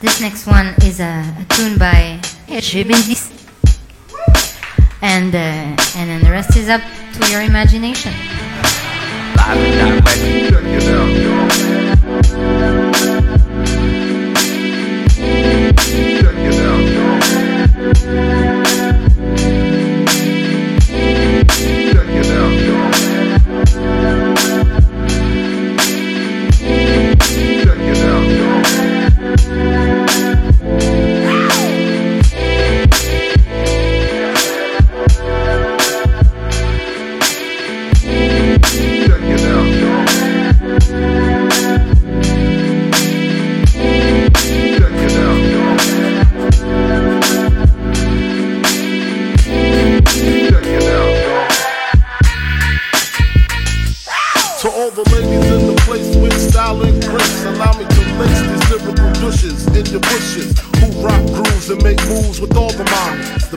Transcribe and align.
This 0.00 0.20
next 0.20 0.46
one 0.46 0.74
is 0.82 1.00
a, 1.00 1.24
a 1.38 1.46
tune 1.50 1.78
by 1.78 2.20
Bendis, 2.84 3.30
and 5.00 5.34
uh, 5.34 5.38
and 5.38 6.10
then 6.10 6.22
the 6.22 6.30
rest 6.30 6.56
is 6.56 6.68
up 6.68 6.82
to 7.14 7.30
your 7.30 7.42
imagination. 7.42 8.12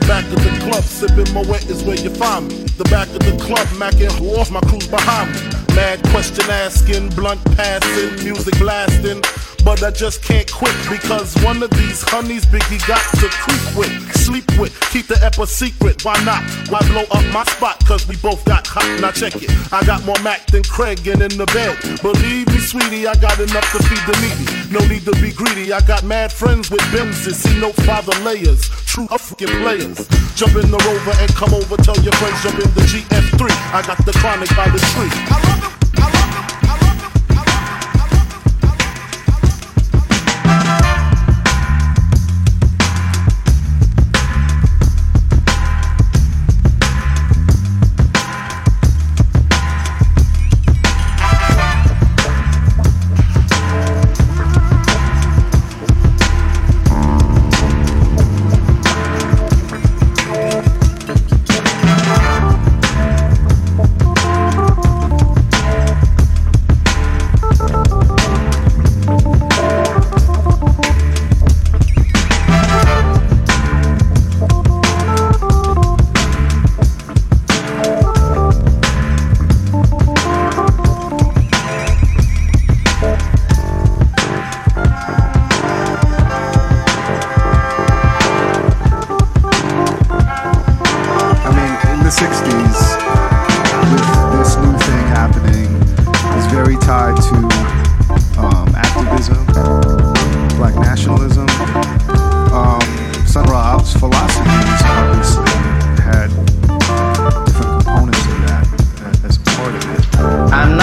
Back 0.08 0.24
of 0.32 0.42
the 0.42 0.56
club, 0.64 0.84
sipping 0.84 1.34
my 1.34 1.42
wet 1.42 1.66
is 1.68 1.84
where 1.84 1.94
you 1.94 2.08
find 2.08 2.48
me. 2.48 2.64
The 2.80 2.84
back 2.84 3.08
of 3.08 3.20
the 3.20 3.36
club, 3.44 3.66
macking 3.76 4.10
who 4.12 4.40
off 4.40 4.50
my 4.50 4.60
crew's 4.60 4.88
behind 4.88 5.34
me. 5.34 5.40
Mad 5.76 6.02
question 6.08 6.48
asking, 6.48 7.10
blunt 7.10 7.44
passing, 7.56 8.24
music 8.24 8.58
blasting. 8.58 9.20
But 9.66 9.82
I 9.82 9.90
just 9.90 10.24
can't 10.24 10.50
quit 10.50 10.74
because 10.88 11.36
one 11.44 11.62
of 11.62 11.68
these 11.72 12.02
honeys 12.08 12.46
Biggie 12.46 12.80
got 12.88 13.04
to 13.20 13.28
creep 13.28 13.76
with, 13.76 14.16
sleep 14.16 14.48
with, 14.58 14.72
keep 14.88 15.08
the 15.08 15.20
ep 15.22 15.34
secret. 15.46 16.02
Why 16.06 16.16
not? 16.24 16.42
Why 16.70 16.80
blow 16.88 17.04
up 17.12 17.26
my 17.34 17.44
spot? 17.44 17.84
Cause 17.84 18.08
we 18.08 18.16
both 18.16 18.42
got 18.46 18.66
hot. 18.66 18.88
Now 19.02 19.10
check 19.10 19.36
it. 19.36 19.50
I 19.74 19.84
got 19.84 20.06
more 20.06 20.18
Mac 20.24 20.46
than 20.46 20.62
Craig 20.62 21.06
and 21.06 21.20
in 21.20 21.36
the 21.36 21.44
bed. 21.52 21.76
Believe 22.00 22.46
me, 22.48 22.58
sweetie, 22.58 23.06
I 23.06 23.14
got 23.16 23.38
enough 23.38 23.70
to 23.72 23.82
feed 23.84 24.04
the 24.08 24.16
needy. 24.24 24.57
No 24.70 24.80
need 24.86 25.04
to 25.06 25.12
be 25.12 25.32
greedy, 25.32 25.72
I 25.72 25.80
got 25.80 26.04
mad 26.04 26.30
friends 26.30 26.70
with 26.70 26.80
bimses. 26.92 27.36
See 27.36 27.58
no 27.58 27.72
father 27.72 28.12
layers, 28.20 28.68
true 28.84 29.06
fucking 29.06 29.48
players. 29.48 30.06
Jump 30.34 30.56
in 30.56 30.70
the 30.70 30.78
rover 30.84 31.16
and 31.22 31.34
come 31.34 31.54
over, 31.54 31.76
tell 31.78 31.96
your 32.04 32.12
friends, 32.14 32.42
jump 32.42 32.56
in 32.56 32.70
the 32.74 32.82
GF3. 32.82 33.48
I 33.72 33.82
got 33.86 34.04
the 34.04 34.12
chronic 34.12 34.54
by 34.54 34.68
the 34.68 34.78
tree. 34.92 35.77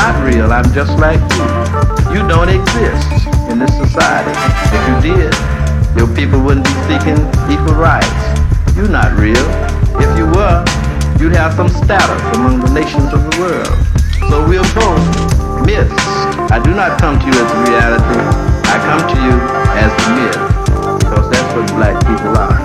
not 0.06 0.24
real. 0.24 0.54
I'm 0.54 0.72
just 0.72 1.00
like 1.00 1.18
you. 1.34 1.50
You 2.14 2.22
don't 2.28 2.50
exist 2.50 3.10
in 3.50 3.58
this 3.58 3.74
society. 3.74 4.30
If 4.70 4.82
you 4.86 4.96
did, 5.02 5.34
your 5.98 6.06
people 6.14 6.40
wouldn't 6.46 6.64
be 6.64 6.78
seeking 6.86 7.18
equal 7.50 7.74
rights. 7.74 8.22
You're 8.78 8.88
not 8.88 9.18
real. 9.18 9.46
If 9.98 10.12
you 10.14 10.30
were, 10.30 10.62
you'd 11.18 11.34
have 11.34 11.56
some 11.56 11.70
status 11.70 12.22
among 12.38 12.60
the 12.62 12.70
nations 12.70 13.10
of 13.14 13.26
the 13.26 13.34
world. 13.42 13.74
So 14.30 14.46
we're 14.46 14.70
both 14.78 15.02
myths. 15.66 16.06
I 16.54 16.62
do 16.64 16.76
not 16.76 17.02
come 17.02 17.18
to 17.18 17.26
you 17.26 17.34
as 17.34 17.50
reality. 17.66 18.22
I 18.70 18.78
come 18.86 19.02
to 19.10 19.18
you 19.26 19.34
as 19.74 19.90
the 20.06 20.10
myth. 20.22 20.42
Because 21.02 21.30
that's 21.32 21.50
what 21.58 21.66
black 21.74 21.98
people 22.06 22.38
are. 22.38 22.62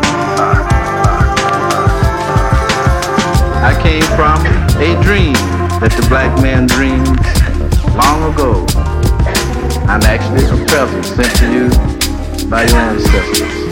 I 3.64 3.72
came 3.80 4.04
from 4.12 4.44
a 4.76 5.02
dream 5.02 5.59
that 5.80 5.90
the 5.92 6.06
black 6.08 6.30
man 6.42 6.66
dreamed 6.66 7.16
long 7.96 8.32
ago. 8.34 8.66
I'm 9.88 10.02
actually 10.02 10.44
a 10.44 10.66
present 10.66 11.04
sent 11.06 11.34
to 11.38 11.50
you 11.50 12.48
by 12.50 12.64
your 12.64 12.76
ancestors. 12.76 13.69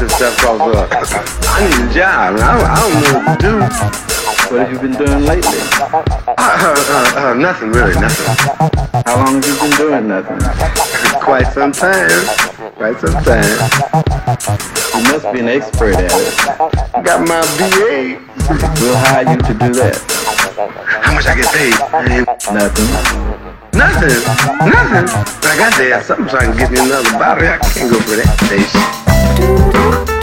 this 0.00 0.14
stuff 0.14 0.36
called 0.38 0.60
uh, 0.62 0.86
I 0.90 1.66
need 1.66 1.90
a 1.90 1.94
job. 1.94 2.38
I, 2.38 2.54
I 2.62 2.78
don't 2.78 2.94
know 3.02 3.18
what 3.18 3.26
to 3.26 3.42
do. 3.42 3.54
What 4.48 4.60
have 4.62 4.72
you 4.72 4.78
been 4.78 4.96
doing 4.96 5.24
lately? 5.24 5.58
Uh 5.82 6.38
uh, 6.38 6.38
uh, 6.38 7.30
uh, 7.30 7.34
nothing 7.34 7.70
really, 7.70 7.94
nothing. 8.00 8.26
How 9.04 9.16
long 9.16 9.42
have 9.42 9.44
you 9.44 9.58
been 9.58 9.76
doing 9.76 10.08
nothing? 10.08 10.38
Quite 11.20 11.52
some 11.52 11.72
time. 11.72 12.08
Quite 12.76 13.00
some 13.00 13.12
time. 13.24 13.58
You 14.94 15.02
must 15.10 15.26
be 15.32 15.40
an 15.40 15.48
expert 15.48 15.96
at 15.96 16.12
it. 16.14 17.04
Got 17.04 17.26
my 17.26 17.42
BA. 17.58 18.22
we'll 18.78 18.96
hire 19.02 19.26
you 19.26 19.38
to 19.38 19.54
do 19.54 19.70
that. 19.82 19.98
How 21.02 21.12
much 21.12 21.26
I 21.26 21.34
get 21.34 21.50
paid? 21.50 21.74
Nothing. 22.54 22.88
Nothing. 23.74 24.22
Nothing. 24.62 25.06
But 25.42 25.50
I 25.50 25.56
got 25.58 25.76
there. 25.76 26.02
Something 26.02 26.28
trying 26.28 26.52
to 26.52 26.58
get 26.58 26.70
me 26.70 26.78
another 26.78 27.10
bottle. 27.18 27.48
I 27.48 27.58
can't 27.58 27.90
go 27.90 27.98
for 28.00 28.16
that 28.16 28.36
taste. 28.48 29.07
From 29.28 30.06
the 30.06 30.17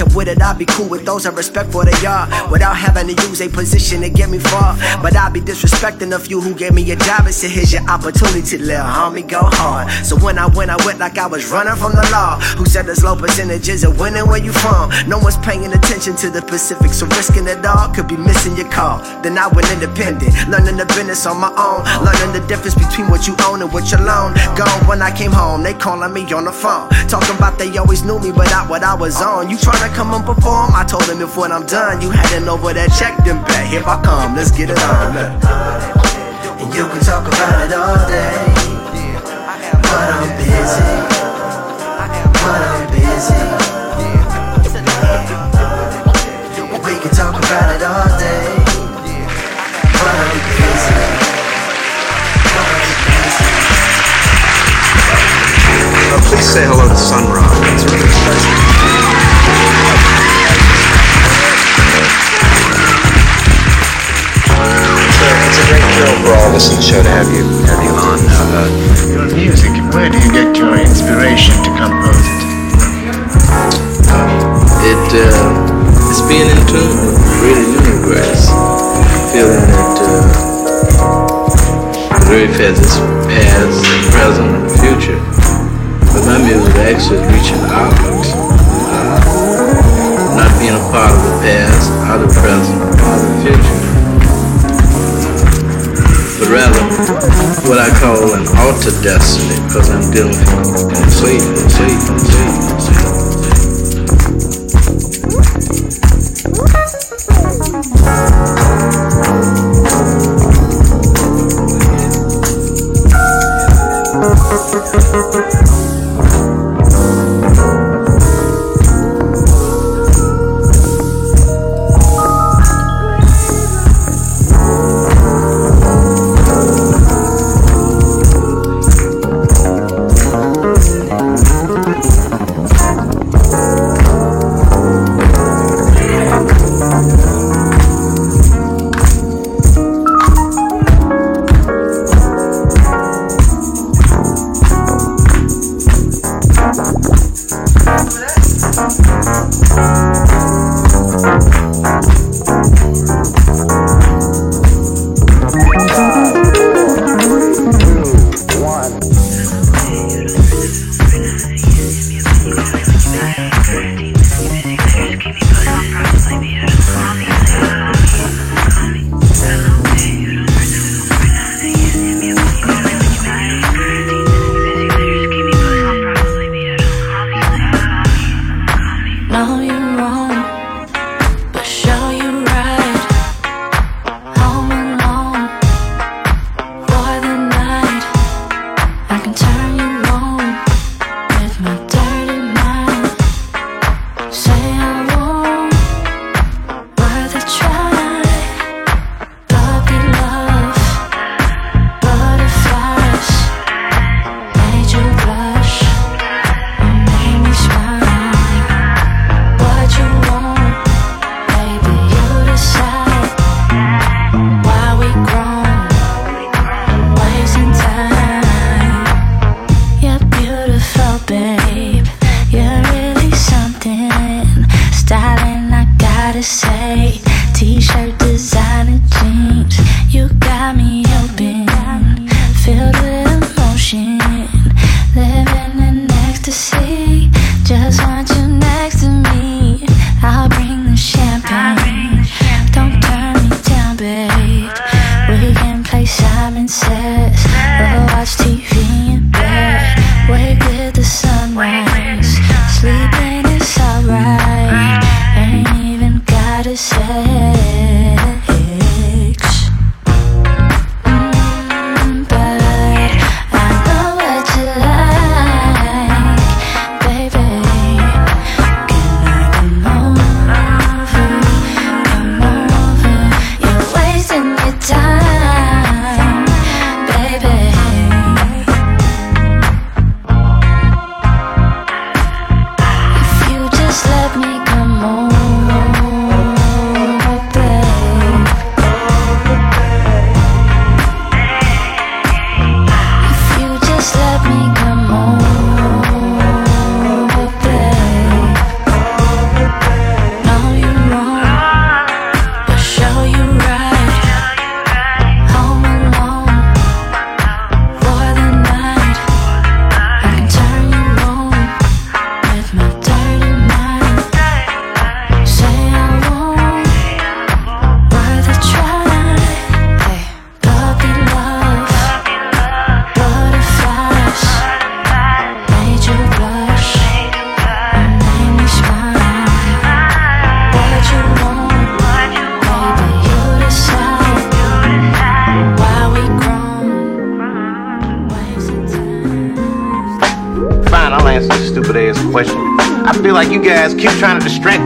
if 0.00 0.14
with 0.14 0.28
it, 0.28 0.41
I'd 0.52 0.58
be 0.58 0.66
cool 0.66 0.86
with 0.86 1.06
those 1.06 1.24
I 1.24 1.30
respect 1.30 1.72
for 1.72 1.82
they 1.82 2.06
are. 2.06 2.28
Without 2.52 2.76
having 2.76 3.08
to 3.08 3.14
use 3.26 3.40
a 3.40 3.48
position 3.48 4.02
to 4.02 4.10
get 4.10 4.28
me 4.28 4.38
far. 4.38 4.76
But 5.00 5.16
I'd 5.16 5.32
be 5.32 5.40
disrespecting 5.40 6.14
of 6.14 6.26
you 6.26 6.42
who 6.42 6.54
gave 6.54 6.74
me 6.74 6.82
a 6.90 6.96
job 6.96 7.24
and 7.24 7.32
said, 7.32 7.52
here's 7.52 7.72
your 7.72 7.88
opportunity, 7.88 8.58
little 8.58 8.84
homie, 8.84 9.26
go 9.26 9.40
hard. 9.40 9.90
So 10.04 10.14
when 10.18 10.36
I 10.36 10.48
went, 10.48 10.70
I 10.70 10.76
went 10.84 10.98
like 10.98 11.16
I 11.16 11.26
was 11.26 11.50
running 11.50 11.74
from 11.76 11.92
the 11.92 12.06
law. 12.12 12.38
Who 12.60 12.66
said 12.66 12.84
there's 12.84 13.02
low 13.02 13.16
percentages 13.16 13.82
of 13.82 13.98
winning 13.98 14.28
where 14.28 14.44
you 14.44 14.52
from? 14.52 14.92
No 15.08 15.18
one's 15.18 15.38
paying 15.38 15.72
attention 15.72 16.16
to 16.16 16.28
the 16.28 16.42
Pacific, 16.42 16.92
so 16.92 17.06
risking 17.06 17.48
it 17.48 17.64
all 17.64 17.88
could 17.88 18.06
be 18.06 18.18
missing 18.18 18.54
your 18.54 18.68
call. 18.68 18.98
Then 19.22 19.38
I 19.38 19.48
went 19.48 19.72
independent, 19.72 20.36
learning 20.50 20.76
the 20.76 20.84
business 20.84 21.24
on 21.24 21.40
my 21.40 21.48
own, 21.56 21.80
learning 22.04 22.38
the 22.38 22.44
difference 22.46 22.74
between 22.74 23.08
what 23.08 23.26
you 23.26 23.34
own 23.48 23.62
and 23.62 23.72
what 23.72 23.90
you 23.90 23.96
loan. 23.96 24.34
Gone 24.52 24.84
when 24.84 25.00
I 25.00 25.16
came 25.16 25.32
home, 25.32 25.62
they 25.62 25.72
calling 25.72 26.12
me 26.12 26.30
on 26.34 26.44
the 26.44 26.52
phone, 26.52 26.90
talking 27.08 27.36
about 27.40 27.56
they 27.56 27.72
always 27.78 28.04
knew 28.04 28.18
me, 28.18 28.32
but 28.32 28.50
not 28.50 28.68
what 28.68 28.82
I 28.82 28.92
was 28.92 29.16
on. 29.22 29.48
You 29.48 29.56
tryna 29.56 29.88
come 29.94 30.12
and 30.12 30.22
perform? 30.42 30.74
I 30.74 30.82
told 30.84 31.04
them 31.04 31.20
if 31.22 31.36
when 31.36 31.52
I'm 31.52 31.66
done, 31.66 32.02
you 32.02 32.10
hadn't 32.10 32.48
over 32.48 32.74
that 32.74 32.90
check, 32.98 33.14
then 33.24 33.38
bet 33.46 33.66
here 33.70 33.82
I 33.86 34.02
come. 34.02 34.34
Let's 34.34 34.50
get 34.50 34.70
it 34.70 34.78
on. 34.82 35.14
And 36.58 36.74
you 36.74 36.82
can 36.90 37.00
talk 37.06 37.26
about 37.30 37.62
it 37.62 37.70
all 37.70 37.94
day, 38.10 38.34
but 39.86 40.06
I'm 40.10 40.26
busy. 40.42 40.82
But 42.42 42.58
I'm 42.58 42.90
busy. 42.90 43.38
We 46.82 46.98
can 46.98 47.14
talk 47.14 47.38
about 47.38 47.68
it 47.78 47.82
all 47.86 48.10
day, 48.18 48.42
but 49.94 50.14
I'm 50.26 50.38
busy. 50.50 51.02
But 52.50 52.66
I'm 52.66 52.90
busy. 53.06 53.46
Please 56.26 56.48
say 56.50 56.64
hello 56.66 56.88
to 56.88 56.96
Sun 56.96 57.30
Ra. 57.30 57.46
It's 57.70 57.84
really 57.86 58.10
special. 58.10 58.71
Thrill 66.62 66.70
for 66.70 66.70
all 66.70 66.70
of 66.70 66.70
us 66.70 66.70
in 66.70 66.76
the 66.76 66.82
show 66.82 67.02
to 67.02 67.08
have 67.10 67.28
you 67.32 67.44
have 67.66 67.82
you 67.82 67.90
on. 67.90 68.18
Uh, 68.30 68.70
Your 69.10 69.26
music, 69.34 69.72
where 69.94 70.10
do 70.10 70.18
you 70.18 70.32
get 70.32 70.56
your 70.56 70.78
inspiration 70.78 71.54
to 71.64 71.70
compose 71.74 72.22
it? 72.22 72.42
it 74.86 75.08
uh, 75.12 76.10
it's 76.10 76.22
being 76.28 76.46
in 76.46 76.60
tune 76.68 76.92
with 77.02 77.18
the 77.18 77.26
greater 77.40 77.66
universe, 77.66 78.46
feeling 79.32 79.64
that 79.66 79.96
uh, 79.98 80.22
the 82.22 82.36
earth 82.36 82.56
has 82.60 82.78
its 82.78 82.96
past, 83.26 83.82
present, 84.12 84.54
and 84.54 84.70
future. 84.80 85.20
But 86.12 86.22
my 86.28 86.38
music 86.44 86.76
actually 86.76 87.24
reaching 87.32 87.62
out, 87.72 87.96
uh, 88.92 89.18
not 90.36 90.52
being 90.60 90.76
a 90.76 90.84
part 90.92 91.10
of 91.10 91.22
the 91.24 91.34
past, 91.42 91.90
or 92.06 92.18
the 92.20 92.28
present, 92.40 92.80
or 92.82 93.16
the 93.18 93.30
future, 93.42 93.91
rather 96.52 96.84
what 97.66 97.78
I 97.78 97.88
call 97.98 98.34
an 98.34 98.46
altered 98.58 99.02
destiny, 99.02 99.56
because 99.66 99.88
I'm 99.88 100.10
dealing 100.10 100.36
with. 100.36 100.52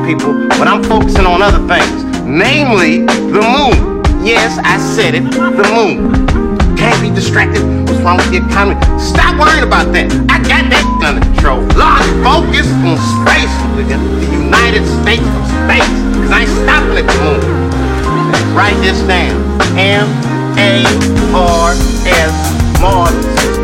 people 0.06 0.46
but 0.54 0.68
I'm 0.70 0.82
focusing 0.84 1.26
on 1.26 1.42
other 1.42 1.58
things, 1.66 2.04
namely 2.22 3.02
the 3.02 3.42
moon. 3.42 3.74
Yes, 4.22 4.56
I 4.62 4.78
said 4.78 5.14
it, 5.18 5.26
the 5.34 5.66
moon. 5.74 6.14
Can't 6.78 7.00
be 7.02 7.10
distracted. 7.10 7.66
What's 7.90 7.98
wrong 8.06 8.16
with 8.16 8.30
the 8.30 8.38
economy? 8.38 8.78
Stop 9.02 9.34
worrying 9.34 9.66
about 9.66 9.90
that. 9.98 10.06
I 10.30 10.38
got 10.46 10.70
that 10.70 10.86
under 11.02 11.20
control. 11.26 11.58
Lost 11.74 12.06
focus 12.22 12.70
on 12.86 12.94
space. 13.18 13.50
The 13.74 14.30
United 14.30 14.86
States 15.02 15.26
of 15.26 15.44
space. 15.66 15.90
Cause 16.22 16.30
I 16.30 16.46
ain't 16.46 16.54
stopping 16.62 17.02
at 17.02 17.06
the 17.10 17.16
moon. 17.26 17.42
Write 18.54 18.78
this 18.86 19.02
down. 19.10 19.34
M 19.74 20.06
A 20.54 20.86
R 21.34 21.74
S 22.06 22.34
Mars. 22.78 23.10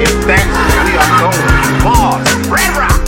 If 0.03 0.11
that's 0.27 0.51
we 0.87 0.99
are 0.99 1.13
going. 1.23 1.87
Mars. 1.87 2.27
Red 2.51 2.75
Rock. 2.77 3.02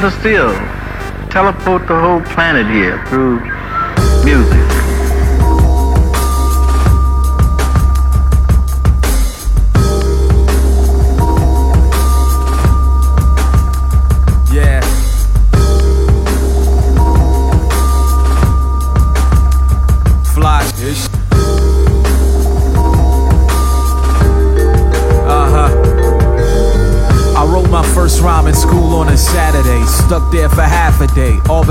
better 0.00 0.18
still, 0.18 0.52
teleport 1.28 1.86
the 1.86 1.98
whole 1.98 2.22
planet 2.32 2.66
here 2.66 3.04
through 3.08 3.38
music. 4.24 4.79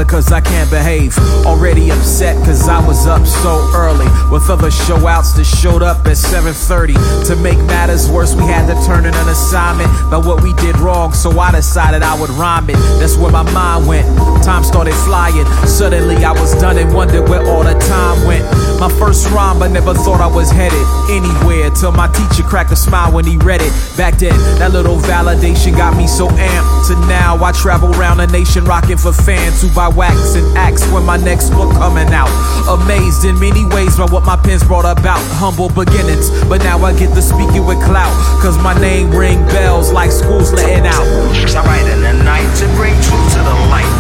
Because 0.10 0.32
I 0.32 0.42
can't 0.42 0.72
behave. 0.72 1.16
Already 1.46 1.92
upset 1.92 2.36
cause 2.44 2.68
I 2.68 2.84
was 2.86 3.06
up 3.06 3.28
so 3.28 3.62
early. 3.76 4.08
With 4.32 4.50
other 4.50 4.72
show 4.72 5.08
outs 5.08 5.34
that 5.34 5.46
showed 5.46 5.84
up 5.84 6.08
at 6.08 6.18
7:30. 6.18 6.96
To 7.28 7.36
make 7.36 7.60
matters 7.70 8.10
worse, 8.10 8.34
we 8.34 8.44
had 8.44 8.66
to 8.66 8.76
turn 8.88 9.06
in 9.06 9.14
an 9.14 9.30
assignment 9.30 9.90
about 10.08 10.26
what 10.26 10.42
we 10.42 10.54
did 10.54 10.76
wrong, 10.80 11.14
so 11.14 11.40
I 11.40 11.52
decided 11.52 12.02
I 12.02 12.20
would 12.20 12.32
rhyme 12.32 12.68
it. 12.72 12.78
That's 13.00 13.18
where 13.18 13.32
my 13.32 13.44
mind 13.52 13.86
went. 13.86 14.08
Time 14.44 14.64
started 14.64 14.96
flying. 15.06 15.46
Suddenly 15.68 16.26
I 16.26 16.32
was 16.32 16.56
done 16.56 16.80
and 16.80 16.92
wondered 16.92 17.30
where 17.30 17.46
all 17.46 17.64
the 17.64 17.78
time 17.78 18.26
went. 18.26 18.46
My 18.80 18.88
first 18.98 19.30
rhyme, 19.32 19.60
but 19.60 19.72
never 19.72 19.94
thought 19.94 20.22
I 20.22 20.28
was 20.28 20.50
headed 20.50 20.88
anywhere. 21.12 21.70
Till 21.70 21.92
my 21.92 22.08
teacher 22.08 22.48
cracked 22.48 22.72
a 22.72 22.78
smile 22.78 23.12
when 23.12 23.26
he 23.26 23.36
read 23.36 23.62
it. 23.62 23.74
Back 23.98 24.18
then, 24.20 24.32
that 24.56 24.72
little 24.72 24.96
validation 24.96 25.76
got 25.76 25.98
me 25.98 26.08
so 26.08 26.28
amped. 26.40 26.88
To 26.88 26.96
now, 27.12 27.36
I 27.44 27.52
travel 27.52 27.94
around 28.00 28.18
the 28.18 28.28
nation 28.28 28.64
rocking 28.64 28.96
for 28.96 29.12
fans 29.12 29.62
who 29.62 29.68
buy 29.76 29.90
wax 29.90 30.36
and 30.36 30.48
acts 30.58 30.88
when 30.94 31.04
my 31.04 31.18
next 31.18 31.50
book 31.50 31.74
coming 31.76 32.08
out. 32.16 32.32
Amazed 32.72 33.26
in 33.26 33.38
many 33.38 33.66
ways 33.76 33.98
by 33.98 34.06
what 34.06 34.24
my 34.24 34.38
pens 34.38 34.64
brought 34.64 34.88
about. 34.88 35.20
Humble 35.36 35.68
beginnings, 35.76 36.32
but 36.48 36.64
now 36.64 36.80
I 36.80 36.98
get 36.98 37.14
to 37.16 37.22
speaking 37.22 37.68
with 37.68 37.84
clout. 37.84 38.16
Cause 38.40 38.58
my 38.64 38.80
name 38.80 39.12
ring 39.12 39.44
bells 39.52 39.92
like 39.92 40.10
school's 40.10 40.54
letting 40.54 40.88
out. 40.88 41.04
I 41.04 41.66
write 41.68 41.88
in 41.92 42.00
the 42.00 42.24
night 42.24 42.48
to 42.64 42.66
bring 42.80 42.96
truth 43.04 43.28
to 43.36 43.40
the 43.44 43.56
light. 43.68 43.99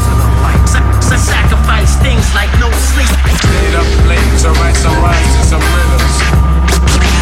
Sa- 1.19 1.35
sa- 1.35 1.35
sacrifice 1.35 1.91
things 2.01 2.25
like 2.33 2.51
no 2.59 2.69
sleep. 2.71 3.11
Stayed 3.43 3.75
up 3.75 3.87
late 4.07 4.23
to 4.43 4.49
write 4.59 4.75
some 4.79 4.95
rhymes 5.03 5.33
and 5.35 5.45
some 5.51 5.63
rhythms. 5.75 6.15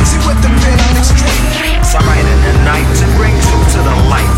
See 0.07 0.19
what 0.25 0.37
the 0.41 0.49
pen 0.61 0.77
on 0.79 0.93
extreme. 0.97 1.81
I 1.97 1.99
write 2.05 2.27
in 2.27 2.39
the 2.45 2.53
night 2.67 2.85
to 3.01 3.05
bring 3.17 3.33
truth 3.49 3.67
to 3.73 3.81
the 3.81 3.95
light. 4.11 4.29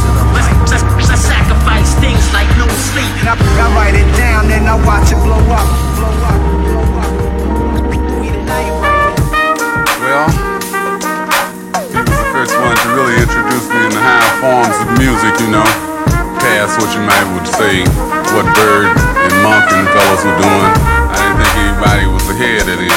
Sa- 0.69 0.80
sa- 1.04 1.19
sacrifice 1.19 1.91
things 2.00 2.24
like 2.34 2.48
no 2.58 2.67
sleep. 2.91 3.12
I, 3.28 3.36
I 3.36 3.67
write 3.76 3.95
it 3.95 4.08
down, 4.17 4.48
then 4.48 4.63
I 4.67 4.76
watch 4.86 5.12
it 5.12 5.19
blow 5.26 5.41
up. 5.52 5.67
Blow 5.98 6.13
up, 6.30 6.39
blow 6.63 7.04
up. 7.04 7.12
We 7.89 7.98
Well, 10.00 10.30
he 11.89 12.00
was 12.00 12.17
the 12.17 12.30
first 12.32 12.54
one 12.58 12.76
to 12.78 12.88
really 12.95 13.15
introduce 13.22 13.65
me 13.69 13.80
in 13.86 13.91
the 13.91 14.02
higher 14.02 14.32
forms 14.39 14.78
of 14.80 14.88
music, 14.98 15.34
you 15.43 15.50
know. 15.52 15.67
Past 16.39 16.80
what 16.80 16.89
you 16.95 17.02
might 17.04 17.28
would 17.36 17.48
say, 17.60 17.84
what 18.36 18.46
Bird 18.54 18.94
and 18.94 19.34
Monk 19.42 19.65
and 19.74 19.88
the 19.88 19.89
fellows 19.89 20.22
were 20.22 20.38
doing. 20.38 20.74
I 21.10 21.18
didn't 21.18 21.39
think 21.42 21.54
anybody 21.65 22.06
was 22.06 22.26
ahead 22.30 22.68
of 22.70 22.78
them 22.78 22.94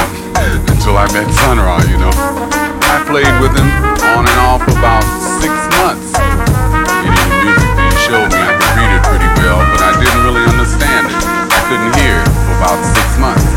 until 0.69 1.01
I 1.01 1.09
met 1.15 1.25
Sun 1.41 1.57
Ra, 1.57 1.81
you 1.89 1.97
know. 1.97 2.13
I 2.13 3.01
played 3.09 3.33
with 3.41 3.57
him 3.57 3.69
on 4.13 4.29
and 4.29 4.39
off 4.45 4.61
for 4.61 4.77
about 4.77 5.01
six 5.41 5.53
months. 5.81 6.13
Of 6.13 7.17
the 7.17 7.37
music 7.49 7.65
that 7.65 7.87
he 7.89 7.97
showed 8.05 8.29
me, 8.29 8.41
I 8.45 8.53
could 8.61 8.73
read 8.77 8.93
it 8.93 9.03
pretty 9.09 9.31
well, 9.41 9.61
but 9.73 9.81
I 9.81 9.93
didn't 9.97 10.23
really 10.29 10.45
understand 10.45 11.09
it. 11.09 11.17
I 11.49 11.61
couldn't 11.71 11.93
hear 11.97 12.21
it 12.21 12.29
for 12.45 12.53
about 12.61 12.79
six 12.93 13.09
months. 13.17 13.49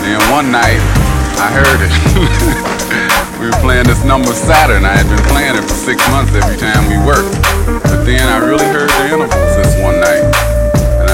Then 0.00 0.16
one 0.32 0.48
night, 0.48 0.80
I 1.44 1.48
heard 1.52 1.80
it. 1.82 1.92
we 3.42 3.52
were 3.52 3.60
playing 3.60 3.84
this 3.84 4.00
number 4.08 4.32
Saturn. 4.32 4.88
I 4.88 4.96
had 4.96 5.08
been 5.12 5.24
playing 5.28 5.60
it 5.60 5.64
for 5.68 5.76
six 5.76 6.00
months 6.08 6.32
every 6.32 6.56
time 6.56 6.88
we 6.88 6.96
worked. 7.04 7.36
But 7.84 8.08
then 8.08 8.24
I 8.32 8.40
really 8.40 8.66
heard 8.72 8.88
the 8.88 9.12
intervals 9.12 9.52
this 9.60 9.76
one 9.84 10.00
night. 10.00 10.41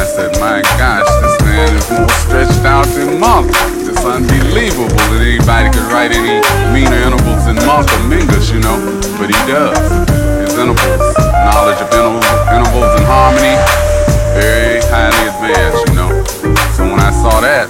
Said, 0.08 0.40
my 0.40 0.62
gosh, 0.80 1.06
this 1.20 1.36
man 1.42 1.76
is 1.76 1.90
more 1.90 2.08
stretched 2.24 2.64
out 2.64 2.86
than 2.96 3.20
Monk. 3.20 3.52
It's 3.86 4.02
unbelievable 4.02 4.88
that 4.88 5.20
anybody 5.20 5.68
could 5.68 5.84
write 5.92 6.10
any 6.10 6.40
meaner 6.72 6.96
intervals 7.06 7.44
than 7.44 7.60
or 7.60 8.02
Mingus, 8.08 8.50
you 8.50 8.58
know. 8.58 8.80
But 9.20 9.28
he 9.28 9.38
does. 9.44 9.76
His 10.40 10.56
intervals, 10.56 11.14
knowledge 11.44 11.78
of 11.84 11.92
intervals 11.92 12.92
and 12.96 13.04
harmony, 13.04 13.54
very 14.32 14.80
highly 14.88 15.28
advanced, 15.28 15.86
you 15.86 15.94
know. 15.94 16.10
So 16.74 16.88
when 16.88 16.98
I 16.98 17.12
saw 17.12 17.38
that, 17.44 17.68